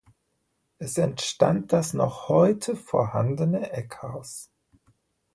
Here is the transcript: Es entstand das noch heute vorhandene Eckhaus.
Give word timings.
Es 0.79 0.97
entstand 0.97 1.71
das 1.73 1.93
noch 1.93 2.27
heute 2.27 2.75
vorhandene 2.75 3.71
Eckhaus. 3.71 4.49